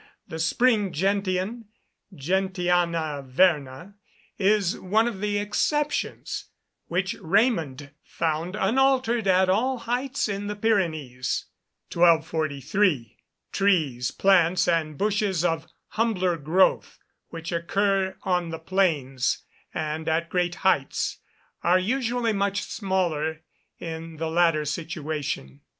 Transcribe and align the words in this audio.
The 0.27 0.39
spring 0.39 0.91
gentian, 0.93 1.65
Gentiana 2.11 3.23
verna, 3.23 3.97
is 4.39 4.79
one 4.79 5.07
of 5.07 5.21
the 5.21 5.37
exceptions, 5.37 6.45
which 6.87 7.15
Raymond 7.21 7.91
found 8.03 8.55
unaltered 8.55 9.27
at 9.27 9.47
all 9.47 9.77
heights 9.77 10.27
in 10.27 10.47
the 10.47 10.55
Pyrenees. 10.55 11.45
1243. 11.93 13.17
Trees, 13.51 14.09
plants, 14.09 14.67
and 14.67 14.97
bushes, 14.97 15.45
of 15.45 15.67
humbler 15.89 16.35
growth, 16.35 16.97
which 17.29 17.51
occur 17.51 18.15
on 18.23 18.49
the 18.49 18.57
plains 18.57 19.43
and 19.71 20.09
at 20.09 20.31
great 20.31 20.55
heights, 20.65 21.19
are 21.61 21.77
usually 21.77 22.33
much 22.33 22.63
smaller 22.63 23.41
in 23.77 24.17
the 24.17 24.31
latter 24.31 24.65
situation. 24.65 25.61